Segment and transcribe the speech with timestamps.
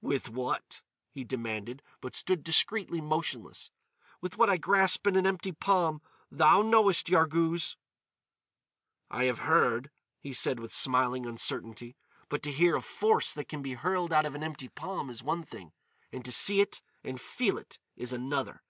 [0.00, 0.80] "With what?"
[1.10, 3.70] he demanded; but stood discreetly motionless.
[4.22, 6.00] "With what I grasp in an empty palm.
[6.30, 7.76] Thou knowest, Yarghouz."
[9.10, 9.90] "I have heard,"
[10.22, 11.96] he said with smiling uncertainty,
[12.30, 15.22] "but to hear of force that can be hurled out of an empty palm is
[15.22, 15.74] one thing,
[16.10, 18.62] and to see it and feel it is another.